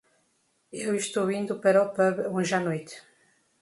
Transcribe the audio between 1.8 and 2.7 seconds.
o pub hoje à